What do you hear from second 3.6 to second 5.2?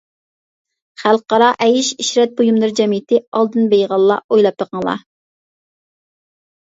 بېيىغانلار، ئويلاپ بېقىڭلار!